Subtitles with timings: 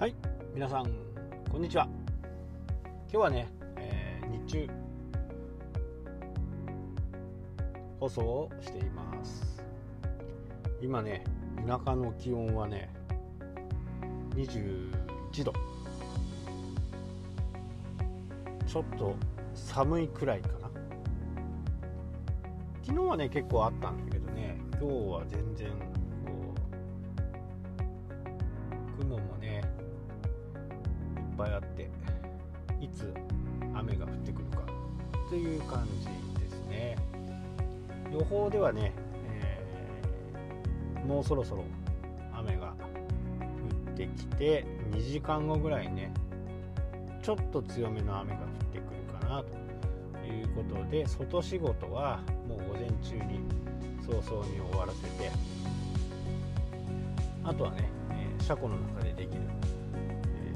[0.00, 0.14] はい
[0.54, 0.90] 皆さん
[1.52, 1.86] こんにちは。
[2.84, 4.70] 今日はね、えー、日中
[8.00, 9.62] 放送をしています。
[10.80, 11.22] 今ね
[11.66, 12.90] 田舎の気温はね
[14.36, 15.52] 21度。
[18.66, 19.14] ちょっと
[19.54, 20.70] 寒いくらいかな。
[22.82, 25.68] 昨日はね結構あったんだけどね今日は全然
[35.30, 36.06] という感じ
[36.42, 36.96] ですね。
[38.12, 38.92] 予報ではね、
[39.30, 41.64] えー、もうそろそろ
[42.34, 42.74] 雨が
[43.86, 46.12] 降ってきて2時間後ぐらいね
[47.22, 53.40] ちょっと強めの雨が降ってくるかなということで外仕事はもう午前中に
[54.04, 55.30] 早々に終わらせて
[57.44, 59.42] あとはね、え、車庫の中でできる、
[59.94, 60.54] え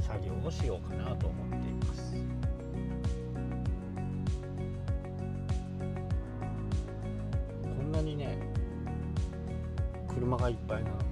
[0.00, 2.01] ー、作業をしようかなと思っています。
[10.42, 10.90] がいっぱいな。
[10.90, 11.02] のも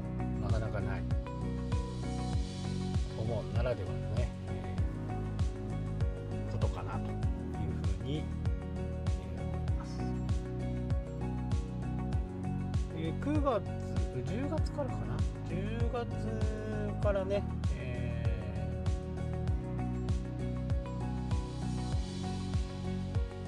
[0.43, 1.03] なかなかない。
[3.17, 7.07] 思うならではのね、えー、ことかなという
[7.97, 8.25] ふうに
[13.23, 13.63] 9月
[14.27, 15.17] 10月からかな
[15.49, 16.09] ？10月
[17.03, 17.45] からね、
[17.77, 18.27] え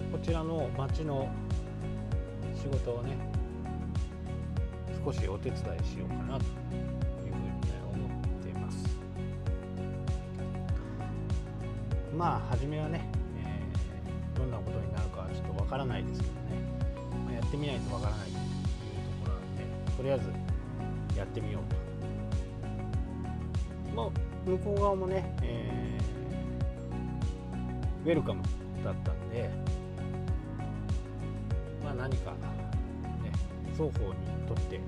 [0.01, 1.29] ー、こちらの町の
[2.55, 3.17] 仕事をね
[5.05, 6.51] 少しお手伝いしようかなという
[7.21, 8.77] ふうにね思っています
[12.17, 13.09] まあ初めはね、
[13.45, 16.39] えー、どんなことになるかはちょっとわからないですけどね、
[17.25, 18.43] まあ、やってみないとわからないというと
[19.25, 21.83] ころなんでとりあえずやってみようと。
[23.95, 24.07] まあ、
[24.47, 28.43] 向こう側もね、えー、ウェルカム
[28.83, 29.51] だったんで、
[31.85, 32.39] まあ、何か、ね、
[33.73, 34.83] 双方にとっていい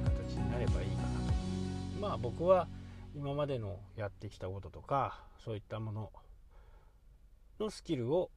[0.00, 2.00] 形になればいいかなと。
[2.00, 2.66] まあ僕は
[3.14, 6.10] 今までのやってきたこととかそういったもの
[7.58, 8.30] のスキルを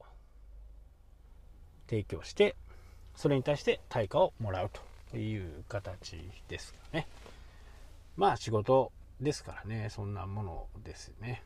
[1.88, 2.56] 提供して
[3.14, 4.70] それに対して対価をもらう
[5.10, 6.16] という形
[6.48, 7.06] ですかね。
[8.16, 11.44] まあ仕事ですからね、そんなものですね。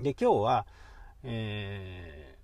[0.00, 0.66] で、今日は、
[1.22, 2.36] え、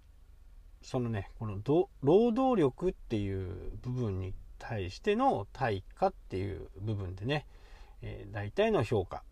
[0.86, 1.58] そのね、この
[2.00, 7.44] 労働力っていう部分に対しての対価っていう部分でね、
[8.02, 9.24] えー、大体の評価。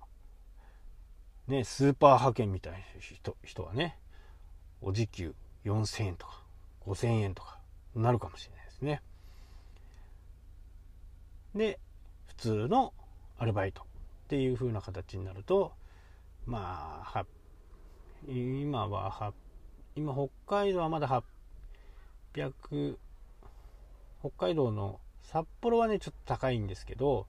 [1.47, 3.97] ね、スーパー派遣みたいな人人はね、
[4.81, 6.43] お時給4000円とか
[6.87, 7.61] 5000円とか
[7.95, 9.01] なるかもしれないですね。
[11.55, 11.79] で
[12.27, 12.93] 普通の
[13.39, 13.85] アルバイトっ
[14.27, 15.71] ていう風な形になると
[16.47, 17.25] まあ
[18.27, 19.33] 今は
[19.95, 21.07] 今北海道はまだ
[24.21, 27.27] 北海道の札幌はねちょっと高いんですけど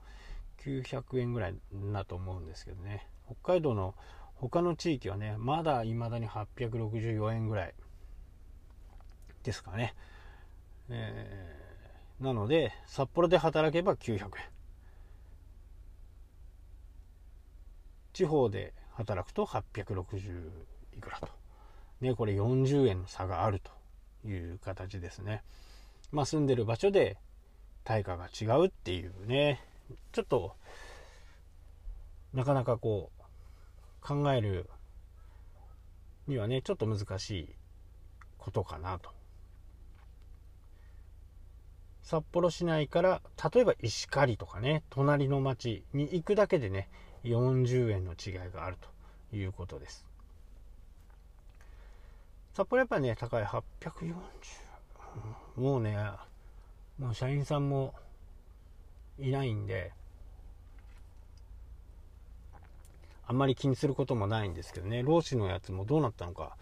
[0.63, 1.55] 900円ぐらい
[1.93, 3.95] だと思うんですけどね北海道の
[4.35, 7.73] 他の地域はねまだ未だに864円ぐらい
[9.43, 9.93] ですかね、
[10.89, 11.65] えー
[12.19, 14.29] なので、札幌で働けば900円。
[18.13, 20.49] 地方で働くと860
[20.97, 21.27] いくらと。
[21.99, 23.71] ね、これ40円の差があると
[24.25, 25.43] いう形ですね。
[26.11, 27.17] まあ住んでる場所で
[27.83, 29.61] 対価が違うっていうね、
[30.11, 30.55] ちょっと、
[32.33, 33.21] なかなかこう、
[34.01, 34.69] 考える
[36.27, 37.55] にはね、ちょっと難しい
[38.37, 39.09] ことかなと。
[42.05, 43.21] 札幌市内から
[43.51, 46.87] 例えば石狩とかね隣の町に行くだけでね
[47.23, 48.77] 40円の違いがある
[49.31, 50.05] ということです。
[52.55, 54.15] 札幌やっぱね高い840
[55.57, 55.97] もうね
[56.97, 57.93] もう社員さんも
[59.19, 59.91] いないんで
[63.27, 65.01] あんまり気にすることもないんですけどね。
[65.01, 66.55] 労使のやつもどうなったのか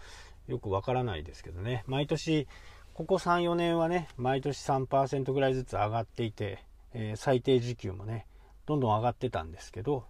[0.48, 1.84] よくわからないですけどね。
[1.86, 2.48] 毎年
[2.94, 8.26] ここ3、4年はね、毎年3%ぐらいずつ上がっていて、えー、最低時給もね、
[8.66, 10.04] どんどん上がってたんですけど、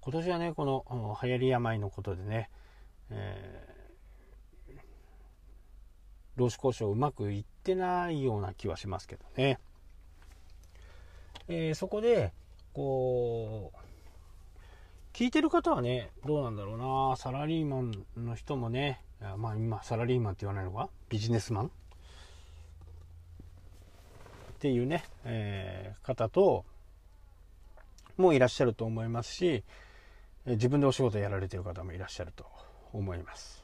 [0.00, 2.50] 今年はね、この流行り病のことでね、
[3.10, 3.73] えー、
[6.36, 9.58] 労使交渉うまくいってないような気はしますけどね。
[11.48, 12.32] えー、そこで、
[12.72, 13.78] こう、
[15.12, 16.78] 聞いてる方はね、どうなんだろう
[17.10, 19.00] な、サラリーマンの人もね、
[19.36, 20.88] まあ今、サラリーマンって言わないのか？
[21.08, 21.66] ビジネスマン？
[21.66, 21.70] っ
[24.58, 26.64] ていうね、えー、方と、
[28.16, 29.64] もいらっしゃると思いますし
[30.46, 32.46] 自分でお仕事やられてる方もいらっしゃると
[32.92, 33.63] 思います。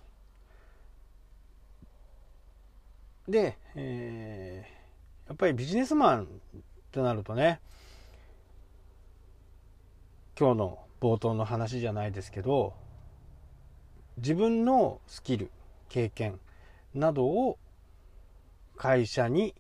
[3.31, 6.29] で、えー、やっぱりビジネスマン
[6.91, 7.61] となるとね
[10.38, 12.75] 今日の冒頭の話じゃないですけど
[14.17, 15.50] 自分のスキル
[15.88, 16.41] 経験
[16.94, 17.59] などを
[18.77, 19.55] 会社に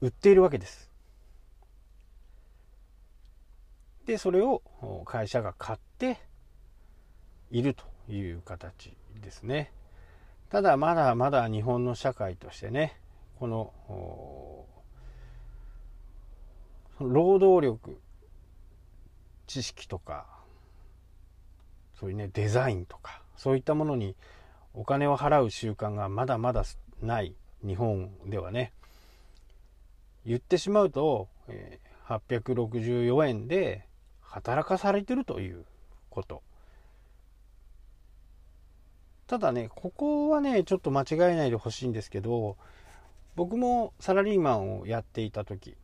[0.00, 0.90] 売っているわけです。
[4.06, 4.62] でそれを
[5.04, 6.18] 会社が買って
[7.50, 9.72] いるという形ですね。
[10.50, 12.96] ただまだまだ日本の社会としてね
[13.38, 13.72] この
[17.00, 17.98] 労働力
[19.46, 20.26] 知識とか
[21.98, 24.16] そういうねデザインとかそういったものに
[24.74, 26.64] お金を払う習慣がまだまだ
[27.02, 27.34] ない
[27.66, 28.72] 日本ではね
[30.26, 33.86] 言ってしまうと、え、864円で
[34.22, 35.64] 働かされてるという
[36.10, 36.42] こと。
[39.26, 42.56] ただねここはねちょっと間違えないでほしいんですけど
[43.36, 45.76] 僕もサラリーマンをやっていた時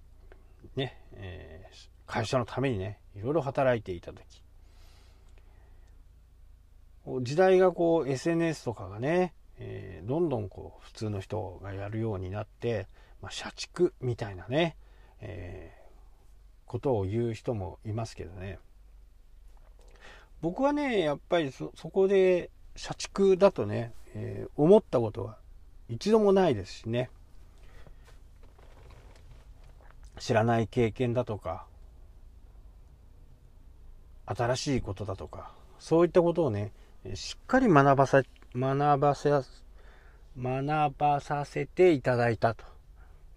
[0.76, 4.42] ね、えー、会社のためにねいろいろ働いていた時
[7.22, 12.86] 時代がこう SNS とかがね、えー、どんどんこう普通の人がやるようになって、
[13.22, 14.76] まあ、社畜みたいなね、
[15.20, 18.58] えー、ことを言う人もいますけどね。
[20.40, 22.50] 僕はねやっぱりそこで
[22.80, 25.36] 社畜だとね、えー、思ったことは
[25.90, 27.10] 一度もないですしね。
[30.18, 31.66] 知らない経験だとか
[34.24, 36.72] 新しいことだとかそういったことをね
[37.14, 38.22] しっかり学ばさ
[38.54, 39.30] 学ばせ
[40.38, 42.64] 学ばさせていただいたと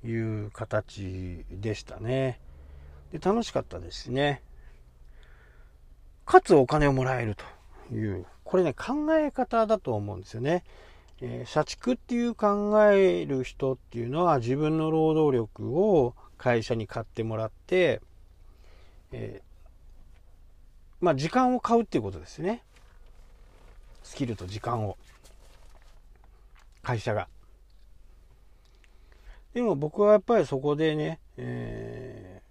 [0.06, 2.40] いう形でしたね。
[3.12, 4.42] で楽しかったですね。
[6.25, 10.63] かつお金をもらえるというこれね考え方だと思うんですよね、
[11.22, 18.01] えー、社畜っていう考える人っていうのは自分の労働力を会社に買ってもらって、
[19.12, 22.63] えー、まあ時間を買うっていうことですね。
[24.04, 24.98] スキルと時間を。
[26.81, 27.30] 会社が。
[29.54, 32.42] でも僕はやっぱりそこでね、え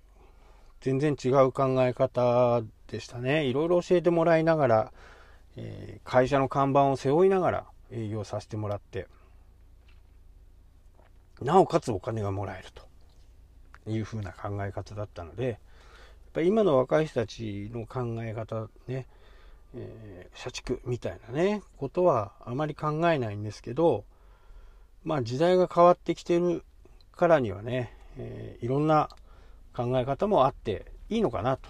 [0.80, 3.44] ー、全然違う考え方でしたね。
[3.44, 4.92] いろいろ教えてもらいながら、
[5.56, 9.06] えー、会社の看板を背負いながら営業させてもらって
[11.40, 15.56] なおかつお金がもらえるというふうな考え方だったのでやっ
[16.32, 19.06] ぱり今の若い人たちの考え方ね
[19.74, 24.04] えー、社畜みたいなね、ことはあまり考えないんですけど、
[25.04, 26.62] まあ時代が変わってきてる
[27.16, 29.08] からにはね、えー、いろんな
[29.74, 31.68] 考え方もあっていいのかなと。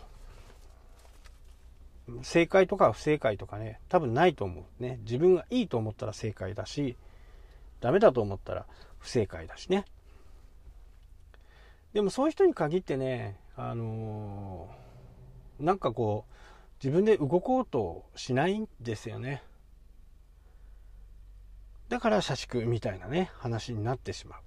[2.23, 4.83] 正解とか不正解とかね、多分ないと思う。
[4.83, 4.99] ね。
[5.05, 6.97] 自分がいいと思ったら正解だし、
[7.81, 8.67] ダメだと思ったら
[8.99, 9.85] 不正解だしね。
[11.93, 16.33] でもそういう人に限ってね、あのー、なんかこう、
[16.83, 19.45] 自分で動こうとしないんですよね
[21.89, 24.41] だから社畜みたいなね話になってしまう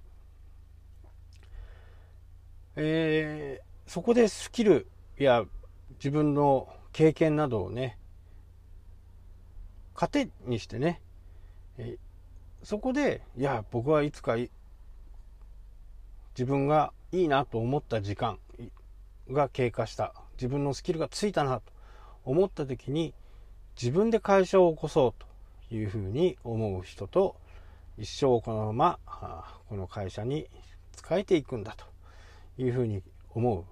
[2.78, 4.86] えー、そこでスキル
[5.16, 5.44] や
[5.94, 7.98] 自分の経験などをね
[9.94, 11.02] 糧にしてね、
[12.62, 14.48] そこでいや僕はいつか自
[16.46, 18.38] 分がいいなと思った時間
[19.30, 20.14] が経過した。
[20.38, 21.70] 自分のスキルがついたなと
[22.24, 23.12] 思った時に
[23.78, 25.24] 自分で会社を起こそう
[25.68, 27.36] というふうに思う人と
[27.98, 30.48] 一生このままこの会社に
[30.96, 31.84] 仕えていくんだと
[32.56, 33.02] いうふうに
[33.34, 33.64] 思う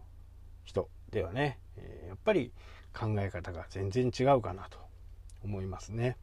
[0.65, 1.59] 人ではね
[2.07, 2.53] やっぱり
[2.95, 4.79] 考え方が全然違うかなと
[5.43, 6.17] 思いますね。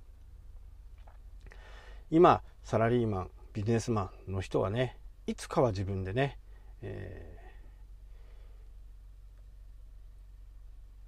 [2.10, 4.98] 今サラリーマンビジネスマンの人はね
[5.28, 6.38] いつかは自分でね、
[6.82, 7.38] え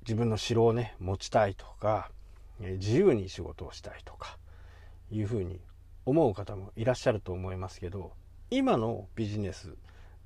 [0.01, 2.11] 自分の城をね持ちたいとか
[2.59, 4.37] 自由に仕事をしたいとか
[5.11, 5.59] いうふうに
[6.05, 8.11] 思う方もいらっしゃると思いますけど
[8.49, 9.75] 今のビジネス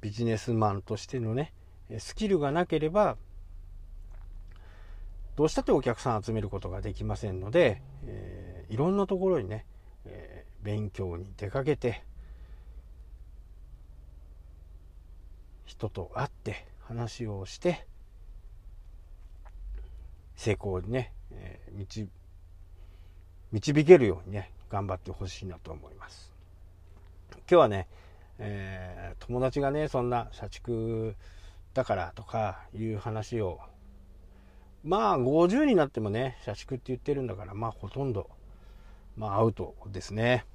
[0.01, 1.53] ビジネスマンとしてのね
[1.99, 3.17] スキルがなければ
[5.37, 9.67] どうしたってお客さん集めることができませんので、えー、いろんなところにね、
[10.03, 12.03] えー、勉強に出かけて
[15.67, 17.85] 人と会って話をして
[20.35, 22.09] 成功にね、えー、導
[23.51, 26.33] 導けるようにね頑張ってほしいなと思います。
[27.29, 27.87] 今日はね、
[28.39, 31.15] えー、友達がねそんな社畜
[31.75, 33.59] だからとかいう話を
[34.87, 38.29] まあ50になってもね社畜って言ってるんだからまあほとんど
[39.17, 40.45] まあアウトですね。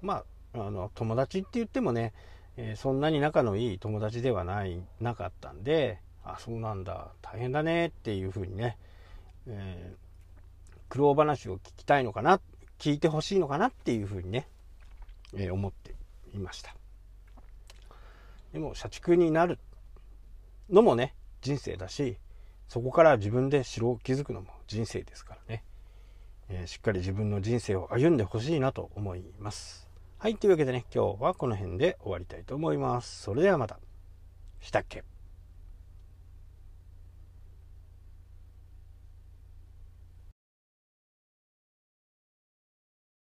[0.00, 2.12] まああの友達って言ってもね、
[2.56, 8.78] えー、そんなに仲のいい友達ではないなかったんであそうなんだ大変だねっていうふうにね、
[9.46, 12.40] えー、苦労話を聞きたいのかな
[12.80, 14.48] 聞いてほしいのかなっていうふうにね、
[15.34, 15.94] えー、思って
[16.34, 16.81] いました。
[18.52, 19.58] でも社畜になる
[20.70, 22.18] のもね人生だし
[22.68, 25.64] そこから自分で城を築くのも人生ですからね、
[26.48, 29.88] えー、しっかり自分の人生を歩んでほしいなと思います。
[30.18, 33.22] はいというわけでね今日はこの辺で終わりたいと思います。
[33.22, 33.78] それではまた。
[34.60, 35.02] したっけ？